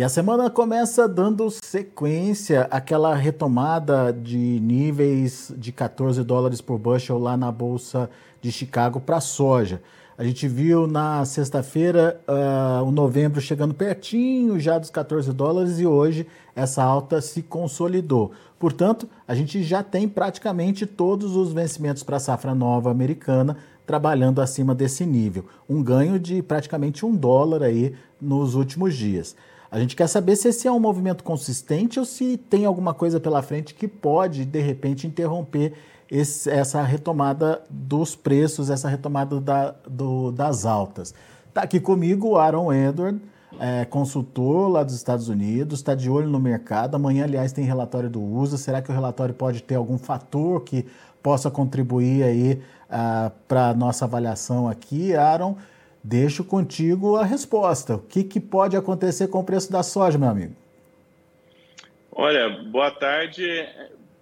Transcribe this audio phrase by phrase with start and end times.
[0.00, 7.18] E a semana começa dando sequência àquela retomada de níveis de 14 dólares por bushel
[7.18, 8.08] lá na Bolsa
[8.40, 9.82] de Chicago para a soja.
[10.16, 15.84] A gente viu na sexta-feira uh, o novembro chegando pertinho já dos 14 dólares e
[15.84, 16.26] hoje
[16.56, 18.32] essa alta se consolidou.
[18.58, 24.40] Portanto, a gente já tem praticamente todos os vencimentos para a safra nova americana trabalhando
[24.40, 25.44] acima desse nível.
[25.68, 29.36] Um ganho de praticamente um dólar aí nos últimos dias.
[29.70, 33.20] A gente quer saber se esse é um movimento consistente ou se tem alguma coisa
[33.20, 35.74] pela frente que pode, de repente, interromper
[36.10, 41.14] esse, essa retomada dos preços, essa retomada da, do, das altas.
[41.48, 43.20] Está aqui comigo o Aaron Edward,
[43.60, 46.96] é, consultor lá dos Estados Unidos, está de olho no mercado.
[46.96, 48.56] Amanhã, aliás, tem relatório do USA.
[48.56, 50.84] Será que o relatório pode ter algum fator que
[51.22, 55.56] possa contribuir aí ah, para a nossa avaliação aqui, Aaron?
[56.02, 57.96] Deixo contigo a resposta.
[57.96, 60.56] O que, que pode acontecer com o preço da soja, meu amigo?
[62.10, 63.44] Olha, boa tarde.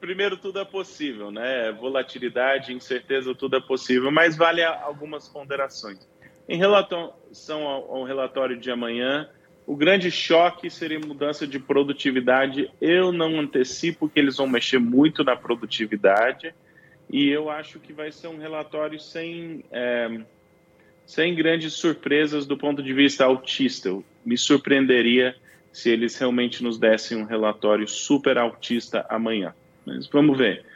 [0.01, 1.73] Primeiro, tudo é possível, né?
[1.73, 5.99] Volatilidade, incerteza, tudo é possível, mas vale algumas ponderações.
[6.49, 7.13] Em relação
[7.67, 9.29] ao, relatório de amanhã,
[9.67, 12.71] o grande choque seria mudança de produtividade.
[12.81, 16.55] Eu não antecipo que eles vão mexer muito na produtividade
[17.11, 19.65] e eu acho que vai ser um relatório sem.
[19.71, 20.21] É,
[21.09, 23.89] sem grandes surpresas do ponto de vista autista.
[23.89, 25.35] Eu me surpreenderia
[25.73, 29.55] se eles realmente nos dessem um relatório super autista amanhã.
[29.87, 30.67] Mas vamos ver.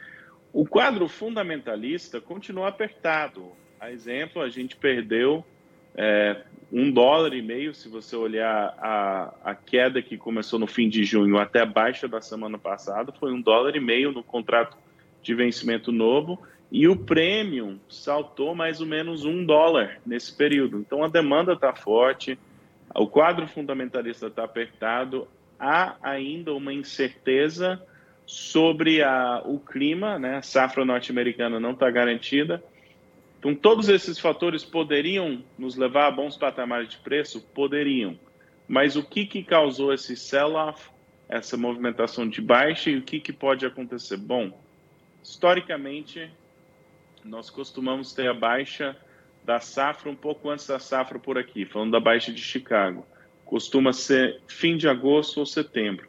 [0.51, 3.51] O quadro fundamentalista continua apertado.
[3.79, 5.45] A exemplo, a gente perdeu
[5.93, 10.89] é, um dólar e meio, se você olhar a, a queda que começou no fim
[10.89, 14.75] de junho até a baixa da semana passada, foi um dólar e meio no contrato
[15.21, 16.41] de vencimento novo
[16.73, 20.79] e o premium saltou mais ou menos um dólar nesse período.
[20.79, 22.37] Então a demanda está forte,
[22.95, 25.27] o quadro fundamentalista está apertado,
[25.59, 27.79] há ainda uma incerteza
[28.25, 30.37] sobre a, o clima, né?
[30.37, 32.63] a safra norte-americana não está garantida.
[33.37, 37.41] Então, todos esses fatores poderiam nos levar a bons patamares de preço?
[37.53, 38.17] Poderiam.
[38.67, 40.89] Mas o que, que causou esse sell-off,
[41.29, 44.17] essa movimentação de baixa e o que, que pode acontecer?
[44.17, 44.57] Bom,
[45.21, 46.31] historicamente,
[47.23, 48.95] nós costumamos ter a baixa
[49.43, 53.05] da safra um pouco antes da safra por aqui, falando da baixa de Chicago.
[53.45, 56.07] Costuma ser fim de agosto ou setembro.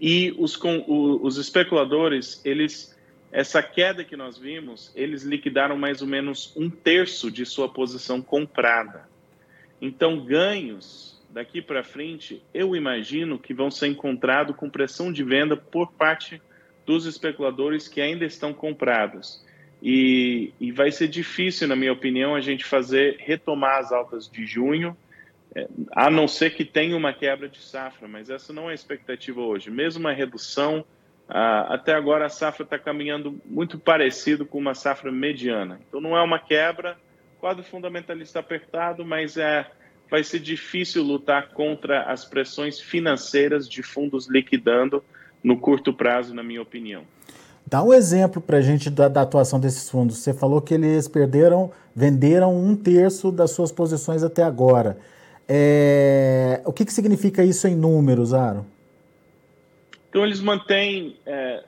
[0.00, 0.84] E os, com,
[1.22, 2.96] os especuladores, eles
[3.32, 8.22] essa queda que nós vimos, eles liquidaram mais ou menos um terço de sua posição
[8.22, 9.08] comprada.
[9.80, 15.56] Então, ganhos daqui para frente, eu imagino que vão ser encontrados com pressão de venda
[15.56, 16.40] por parte
[16.86, 19.44] dos especuladores que ainda estão comprados.
[19.82, 24.46] E, e, vai ser difícil, na minha opinião, a gente fazer retomar as altas de
[24.46, 24.96] junho,
[25.54, 28.74] é, a não ser que tenha uma quebra de safra, mas essa não é a
[28.74, 29.70] expectativa hoje.
[29.70, 30.84] Mesmo uma redução,
[31.28, 35.80] até agora a safra está caminhando muito parecido com uma safra mediana.
[35.88, 36.96] Então não é uma quebra,
[37.40, 39.68] quadro fundamentalista apertado, mas é,
[40.10, 45.04] vai ser difícil lutar contra as pressões financeiras de fundos liquidando
[45.42, 47.04] no curto prazo, na minha opinião.
[47.68, 50.18] Dá um exemplo para a gente da, da, atuação desses fundos.
[50.18, 54.96] Você falou que eles perderam, venderam um terço das suas posições até agora.
[55.48, 58.64] É, o que, que significa isso em números, Aro?
[60.08, 61.16] Então, eles mantêm.
[61.26, 61.64] É,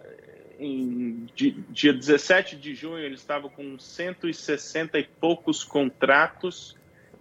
[0.60, 6.76] em dia 17 de junho, eles estavam com 160 e poucos contratos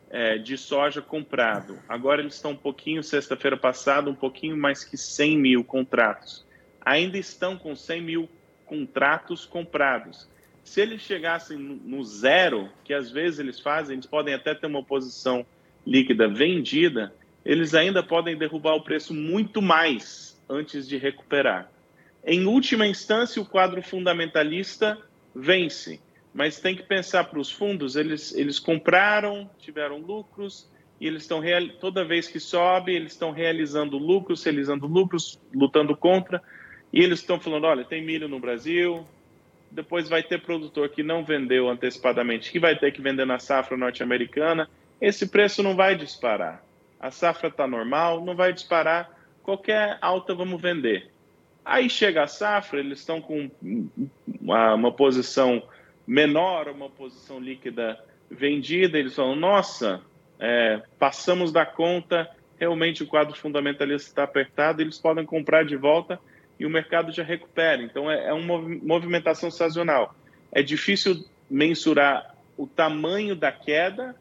[0.10, 1.78] é, de soja comprado.
[1.88, 6.46] Agora, eles estão um pouquinho, sexta-feira passada, um pouquinho mais que 100 mil contratos.
[6.82, 8.30] Ainda estão com 100 mil
[8.68, 10.30] contratos comprados.
[10.64, 14.84] Se eles chegassem no zero, que às vezes eles fazem, eles podem até ter uma
[14.84, 15.46] posição
[15.86, 17.14] líquida vendida,
[17.46, 21.72] eles ainda podem derrubar o preço muito mais antes de recuperar.
[22.26, 24.98] Em última instância, o quadro fundamentalista
[25.34, 26.02] vence,
[26.34, 31.42] mas tem que pensar para os fundos, eles, eles compraram, tiveram lucros, e eles estão
[31.80, 36.42] toda vez que sobe, eles estão realizando lucros, realizando lucros, lutando contra,
[36.92, 39.06] e eles estão falando: olha, tem milho no Brasil,
[39.70, 43.78] depois vai ter produtor que não vendeu antecipadamente, que vai ter que vender na safra
[43.78, 44.70] norte-americana.
[45.00, 46.64] Esse preço não vai disparar.
[47.00, 49.16] A safra está normal, não vai disparar.
[49.44, 51.12] Qualquer alta vamos vender.
[51.64, 53.52] Aí chega a safra, eles estão com
[54.42, 55.62] uma, uma posição
[56.08, 58.00] menor, uma posição líquida
[58.32, 58.98] vendida.
[58.98, 60.02] Eles falam: nossa,
[60.40, 66.20] é, passamos da conta, realmente o quadro fundamentalista está apertado, eles podem comprar de volta
[66.60, 67.82] e o mercado já recupera.
[67.82, 70.16] Então, é, é uma movimentação sazonal.
[70.52, 74.16] É difícil mensurar o tamanho da queda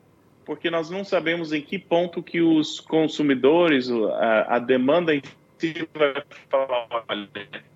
[0.46, 5.20] porque nós não sabemos em que ponto que os consumidores, a, a demanda em
[5.58, 6.14] si vai
[6.48, 7.28] falar, olha,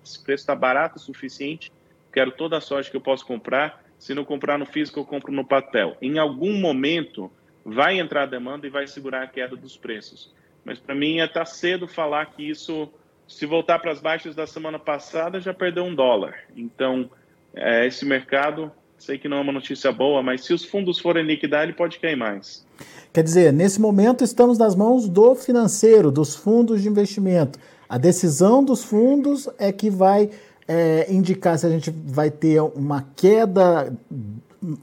[0.03, 1.69] esse preço está barato o suficiente,
[2.13, 5.33] quero toda a sorte que eu posso comprar, se não comprar no físico, eu compro
[5.33, 5.97] no papel.
[6.01, 7.29] Em algum momento,
[7.63, 10.33] vai entrar a demanda e vai segurar a queda dos preços.
[10.63, 12.89] Mas para mim é tá cedo falar que isso,
[13.31, 16.35] se voltar para as baixas da semana passada, já perdeu um dólar.
[16.55, 17.09] Então,
[17.55, 21.25] é, esse mercado, sei que não é uma notícia boa, mas se os fundos forem
[21.25, 22.65] liquidar, ele pode cair mais.
[23.13, 27.57] Quer dizer, nesse momento estamos nas mãos do financeiro, dos fundos de investimento.
[27.87, 30.29] A decisão dos fundos é que vai
[30.67, 33.93] é, indicar se a gente vai ter uma queda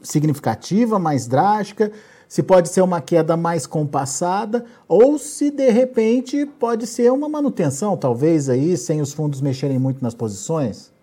[0.01, 1.91] significativa, mais drástica,
[2.29, 7.97] se pode ser uma queda mais compassada ou se de repente pode ser uma manutenção,
[7.97, 10.93] talvez aí, sem os fundos mexerem muito nas posições?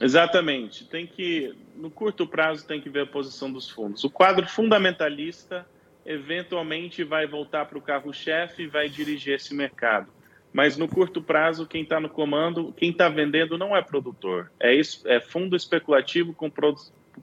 [0.00, 0.84] Exatamente.
[0.84, 4.04] Tem que, no curto prazo, tem que ver a posição dos fundos.
[4.04, 5.66] O quadro fundamentalista
[6.04, 10.06] eventualmente vai voltar para o carro-chefe e vai dirigir esse mercado.
[10.52, 14.72] Mas no curto prazo, quem está no comando, quem está vendendo não é produtor, é,
[14.72, 16.48] isso, é fundo especulativo com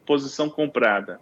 [0.05, 1.21] posição comprada.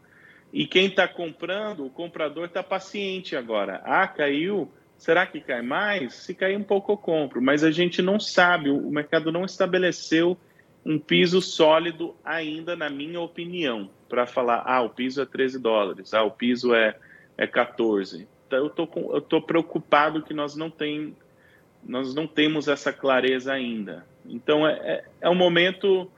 [0.54, 3.82] E quem está comprando, o comprador está paciente agora.
[3.86, 4.72] Ah, caiu.
[4.98, 6.14] Será que cai mais?
[6.14, 7.42] Se cair um pouco, eu compro.
[7.42, 10.38] Mas a gente não sabe, o mercado não estabeleceu
[10.86, 16.14] um piso sólido ainda, na minha opinião, para falar, ah, o piso é 13 dólares,
[16.14, 16.96] ah, o piso é,
[17.38, 18.28] é 14.
[18.48, 21.16] Então, eu tô, com, tô preocupado que nós não, tem,
[21.84, 24.06] nós não temos essa clareza ainda.
[24.26, 26.12] Então, é, é, é um momento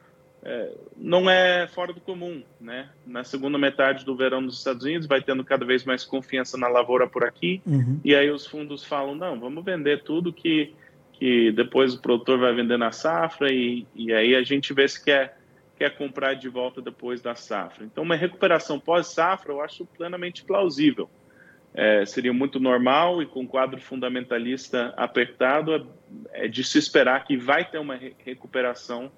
[0.45, 2.90] é, não é fora do comum, né?
[3.06, 6.68] Na segunda metade do verão nos Estados Unidos vai tendo cada vez mais confiança na
[6.68, 8.00] lavoura por aqui, uhum.
[8.04, 10.74] e aí os fundos falam, não, vamos vender tudo que,
[11.13, 15.04] que depois o produtor vai vender na safra e, e aí a gente vê se
[15.04, 15.38] quer,
[15.78, 17.86] quer comprar de volta depois da safra.
[17.86, 21.10] Então uma recuperação pós-safra eu acho plenamente plausível.
[21.74, 25.74] É, seria muito normal e com quadro fundamentalista apertado,
[26.34, 29.10] é, é de se esperar que vai ter uma re recuperação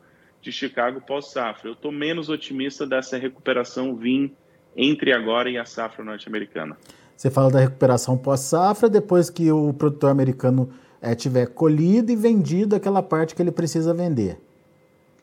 [0.46, 1.70] de Chicago pós-safra.
[1.70, 4.32] Eu estou menos otimista dessa recuperação vir
[4.78, 6.78] entre agora e a safra norte-americana.
[7.18, 10.72] Você fala da recuperação pós-safra, depois que o produtor americano
[11.02, 14.38] é, tiver colhido e vendido aquela parte que ele precisa vender.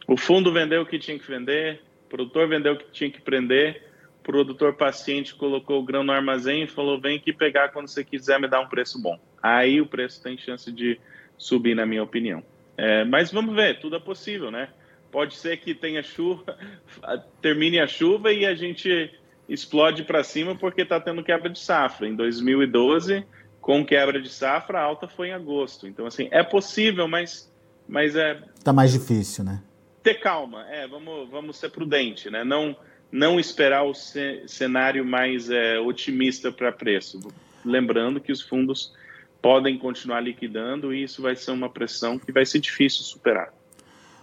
[0.08, 3.20] O fundo vendeu o que tinha que vender, o produtor vendeu o que tinha que
[3.20, 3.80] prender,
[4.20, 8.02] o produtor paciente colocou o grão no armazém e falou: vem aqui pegar quando você
[8.02, 9.16] quiser me dar um preço bom.
[9.40, 10.98] Aí o preço tem chance de
[11.38, 12.42] subir, na minha opinião.
[12.76, 14.69] É, mas vamos ver, tudo é possível, né?
[15.12, 16.56] Pode ser que tenha chuva,
[17.43, 19.12] termine a chuva e a gente
[19.47, 22.09] explode para cima porque está tendo quebra de safra.
[22.09, 23.23] Em 2012,
[23.61, 25.87] com quebra de safra, a alta foi em agosto.
[25.87, 27.53] Então, assim, é possível, mas,
[27.87, 28.43] mas é.
[28.56, 29.62] Está mais difícil, né?
[30.03, 32.43] Ter calma, é, vamos, vamos ser prudente, né?
[32.43, 32.75] Não,
[33.11, 37.20] não esperar o cenário mais é, otimista para preço.
[37.62, 38.94] Lembrando que os fundos
[39.43, 43.53] podem continuar liquidando e isso vai ser uma pressão que vai ser difícil superar.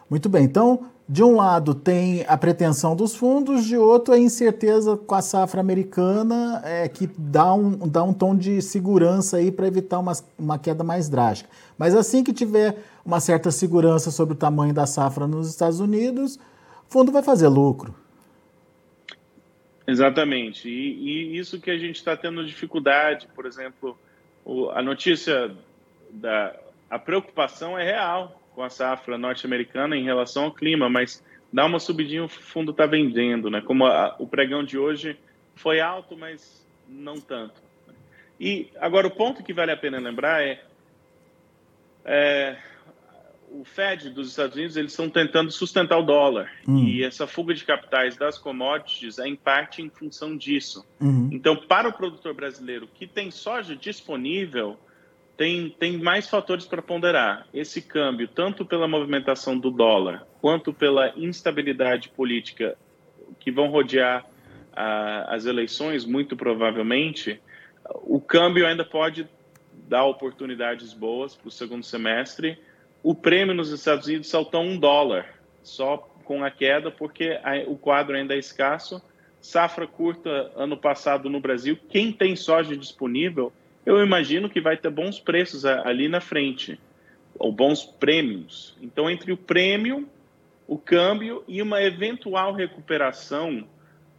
[0.10, 4.98] Muito bem, então, de um lado tem a pretensão dos fundos, de outro a incerteza
[4.98, 9.68] com a safra americana, é, que dá um, dá um tom de segurança aí para
[9.68, 11.50] evitar uma, uma queda mais drástica.
[11.78, 16.36] Mas assim que tiver uma certa segurança sobre o tamanho da safra nos Estados Unidos,
[16.36, 17.94] o fundo vai fazer lucro.
[19.88, 20.70] Exatamente.
[20.70, 23.98] E, e isso que a gente está tendo dificuldade, por exemplo,
[24.46, 25.52] o, a notícia
[26.12, 26.56] da
[26.90, 31.80] a preocupação é real com a safra norte-americana em relação ao clima, mas dá uma
[31.80, 33.62] subidinha, o fundo está vendendo, né?
[33.62, 35.18] Como a, o pregão de hoje
[35.56, 37.54] foi alto, mas não tanto.
[38.38, 40.62] E agora o ponto que vale a pena lembrar é,
[42.04, 42.58] é
[43.50, 46.84] o Fed dos Estados Unidos eles estão tentando sustentar o dólar hum.
[46.84, 50.86] e essa fuga de capitais das commodities é em parte em função disso.
[51.00, 51.30] Uhum.
[51.32, 54.78] Então, para o produtor brasileiro que tem soja disponível,
[55.40, 57.48] tem, tem mais fatores para ponderar.
[57.54, 62.78] Esse câmbio, tanto pela movimentação do dólar, quanto pela instabilidade política
[63.40, 64.26] que vão rodear
[64.74, 67.40] a, as eleições, muito provavelmente,
[68.02, 69.30] o câmbio ainda pode
[69.88, 72.60] dar oportunidades boas para o segundo semestre.
[73.02, 77.78] O prêmio nos Estados Unidos saltou um dólar, só com a queda, porque a, o
[77.78, 79.02] quadro ainda é escasso.
[79.40, 81.80] Safra curta ano passado no Brasil.
[81.88, 83.54] Quem tem soja disponível
[83.86, 86.80] eu imagino que vai ter bons preços ali na frente,
[87.38, 88.76] ou bons prêmios.
[88.82, 90.08] Então, entre o prêmio,
[90.68, 93.68] o câmbio e uma eventual recuperação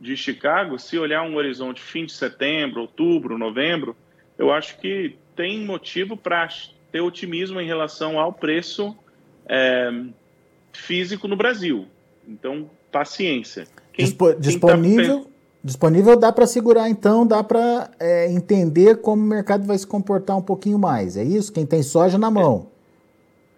[0.00, 3.94] de Chicago, se olhar um horizonte fim de setembro, outubro, novembro,
[4.38, 6.48] eu acho que tem motivo para
[6.90, 8.96] ter otimismo em relação ao preço
[9.46, 9.90] é,
[10.72, 11.86] físico no Brasil.
[12.26, 13.66] Então, paciência.
[13.92, 15.30] Quem, Dispo, disponível, quem tá
[15.62, 20.36] Disponível dá para segurar, então, dá para é, entender como o mercado vai se comportar
[20.36, 21.18] um pouquinho mais.
[21.18, 21.52] É isso?
[21.52, 22.66] Quem tem soja na mão.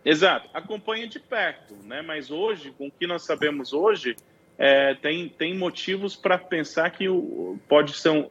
[0.05, 0.11] É.
[0.11, 0.49] Exato.
[0.53, 2.03] Acompanha de perto, né?
[2.03, 4.17] Mas hoje, com o que nós sabemos hoje,
[4.59, 8.29] é, tem, tem motivos para pensar que o, pode ser um,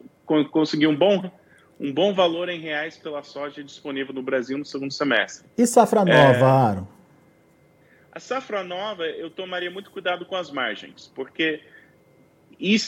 [0.50, 1.32] conseguir um bom,
[1.80, 5.48] um bom valor em reais pela soja disponível no Brasil no segundo semestre.
[5.58, 6.88] E safra nova, é, Aro?
[8.12, 11.62] A safra nova, eu tomaria muito cuidado com as margens, porque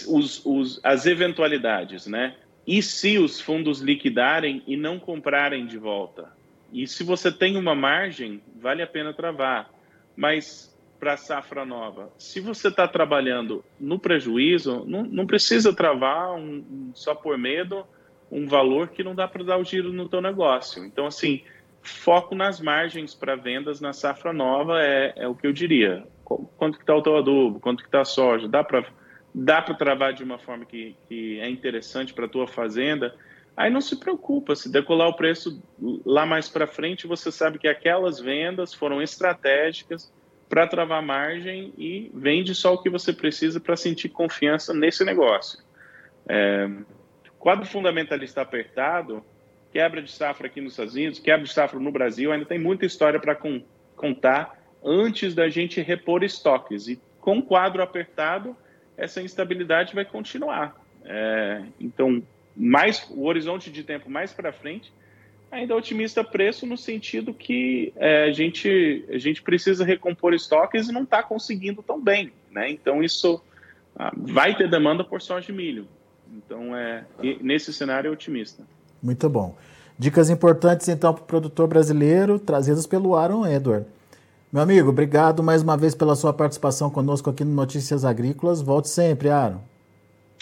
[0.07, 2.35] os, os, as eventualidades, né?
[2.65, 6.31] E se os fundos liquidarem e não comprarem de volta?
[6.71, 9.69] E se você tem uma margem, vale a pena travar.
[10.15, 16.91] Mas para safra nova, se você está trabalhando no prejuízo, não, não precisa travar um,
[16.93, 17.85] só por medo
[18.31, 20.83] um valor que não dá para dar o giro no teu negócio.
[20.85, 21.43] Então, assim,
[21.81, 26.03] foco nas margens para vendas na safra nova é, é o que eu diria.
[26.23, 27.59] Quanto que está o teu adubo?
[27.59, 28.47] Quanto que está a soja?
[28.47, 28.85] Dá para
[29.33, 33.15] dá para travar de uma forma que, que é interessante para a tua fazenda,
[33.57, 35.61] aí não se preocupa, se decolar o preço
[36.05, 40.11] lá mais para frente, você sabe que aquelas vendas foram estratégicas
[40.47, 45.59] para travar margem e vende só o que você precisa para sentir confiança nesse negócio.
[46.27, 46.69] É,
[47.39, 49.23] quadro fundamentalista apertado,
[49.71, 52.85] quebra de safra aqui nos Estados Unidos, quebra de safra no Brasil, ainda tem muita
[52.85, 53.35] história para
[53.95, 56.87] contar antes da gente repor estoques.
[56.87, 58.55] E com quadro apertado,
[59.03, 60.75] essa instabilidade vai continuar.
[61.05, 62.23] É, então,
[62.55, 64.91] mais o horizonte de tempo mais para frente,
[65.51, 70.87] ainda é otimista preço no sentido que é, a, gente, a gente precisa recompor estoques
[70.87, 72.31] e não está conseguindo tão bem.
[72.51, 72.71] Né?
[72.71, 73.41] Então, isso
[73.95, 75.87] ah, vai ter demanda por soja de milho.
[76.35, 77.03] Então, é,
[77.41, 78.63] nesse cenário, é otimista.
[79.01, 79.55] Muito bom.
[79.99, 83.85] Dicas importantes, então, para o produtor brasileiro, trazidas pelo Aaron Edward.
[84.53, 88.61] Meu amigo, obrigado mais uma vez pela sua participação conosco aqui no Notícias Agrícolas.
[88.61, 89.57] Volte sempre, Aaron.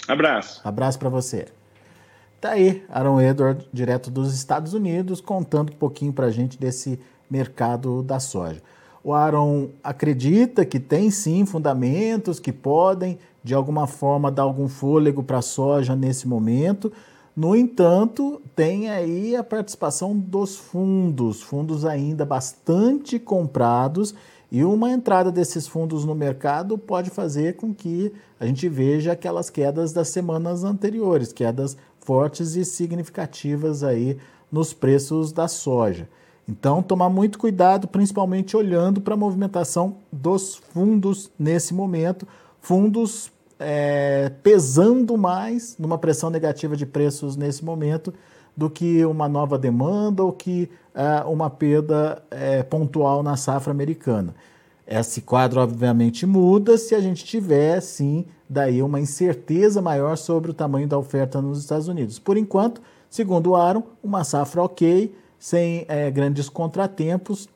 [0.05, 0.59] Abraço.
[0.65, 1.45] Abraço para você.
[2.41, 6.99] Tá aí, Aaron Edward, direto dos Estados Unidos, contando um pouquinho para a gente desse
[7.29, 8.61] mercado da soja.
[9.01, 15.23] O Aaron acredita que tem sim fundamentos que podem, de alguma forma, dar algum fôlego
[15.23, 16.91] para a soja nesse momento,
[17.35, 24.13] no entanto, tem aí a participação dos fundos, fundos ainda bastante comprados,
[24.51, 29.49] e uma entrada desses fundos no mercado pode fazer com que a gente veja aquelas
[29.49, 34.17] quedas das semanas anteriores, quedas fortes e significativas aí
[34.51, 36.09] nos preços da soja.
[36.45, 42.27] Então, tomar muito cuidado, principalmente olhando para a movimentação dos fundos nesse momento,
[42.59, 48.13] fundos é, pesando mais numa pressão negativa de preços nesse momento
[48.55, 54.35] do que uma nova demanda ou que é, uma perda é, pontual na safra americana.
[54.85, 60.53] Esse quadro, obviamente, muda se a gente tiver, sim, daí uma incerteza maior sobre o
[60.53, 62.19] tamanho da oferta nos Estados Unidos.
[62.19, 67.47] Por enquanto, segundo o Aaron, uma safra ok, sem é, grandes contratempos,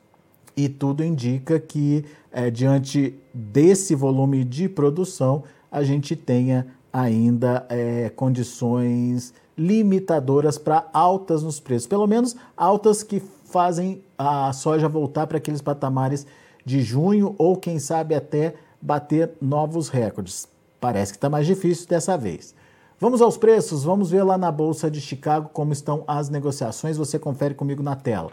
[0.56, 5.44] e tudo indica que, é, diante desse volume de produção,
[5.76, 13.20] a gente tenha ainda é, condições limitadoras para altas nos preços, pelo menos altas que
[13.44, 16.26] fazem a soja voltar para aqueles patamares
[16.64, 20.48] de junho ou quem sabe até bater novos recordes.
[20.80, 22.54] Parece que está mais difícil dessa vez.
[22.98, 26.96] Vamos aos preços, vamos ver lá na Bolsa de Chicago como estão as negociações.
[26.96, 28.30] Você confere comigo na tela.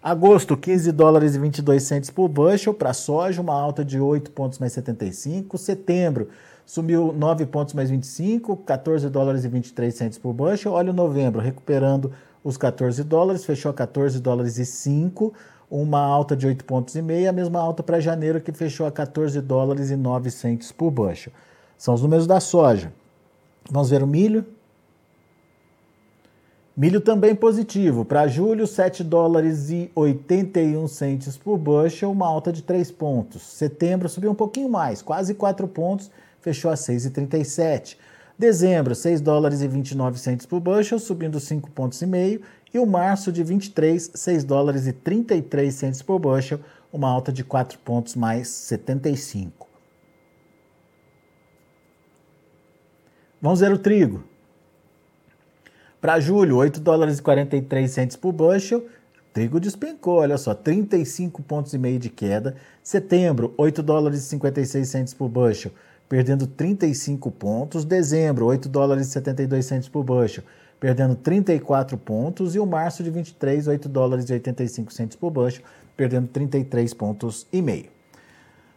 [0.00, 4.60] Agosto, 15 dólares e 22 centos por bushel para soja, uma alta de 8 pontos
[4.60, 5.58] mais 75.
[5.58, 6.28] Setembro,
[6.66, 10.72] subiu 9 pontos mais 25, 14 dólares e 23 centos por bushel.
[10.72, 15.32] Olha o novembro, recuperando os 14 dólares, fechou a 14 dólares e 5,
[15.70, 18.92] uma alta de 8 pontos e meio, a mesma alta para janeiro que fechou a
[18.92, 21.32] 14 dólares e 9 centos por bushel.
[21.76, 22.92] São os números da soja.
[23.70, 24.44] Vamos ver o milho.
[26.76, 28.04] Milho também positivo.
[28.04, 33.42] Para julho, 7 dólares e 81 centes por bushel, uma alta de 3 pontos.
[33.42, 36.10] Setembro subiu um pouquinho mais, quase 4 pontos,
[36.44, 37.96] fechou a 6,37.
[38.38, 42.42] Dezembro, 6 dólares e 29 centos por bushel, subindo 5 pontos e meio.
[42.72, 46.60] E o março de 23, 6 dólares e 33 centos por bushel,
[46.92, 49.66] uma alta de 4 pontos mais 75.
[53.40, 54.24] Vamos ver o trigo.
[56.00, 58.86] Para julho, 8 dólares e 43 centos por bushel,
[59.32, 62.56] trigo despencou, olha só, 35 pontos e meio de queda.
[62.82, 65.72] Setembro, 8 dólares e 56 centos por bushel,
[66.08, 67.84] perdendo 35 pontos.
[67.84, 70.44] Dezembro, 8 dólares e 72 centos por bushel,
[70.78, 72.54] perdendo 34 pontos.
[72.54, 75.62] E o março de 23, 8 dólares e 85 centos por bushel,
[75.96, 77.94] perdendo 33 pontos e meio.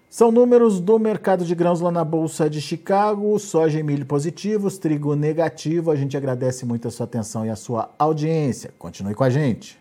[0.10, 4.78] São números do mercado de grãos lá na Bolsa de Chicago, soja e milho positivos,
[4.78, 5.92] trigo negativo.
[5.92, 8.74] A gente agradece muito a sua atenção e a sua audiência.
[8.80, 9.78] Continue com a gente.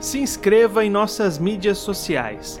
[0.00, 2.60] Se inscreva em nossas mídias sociais.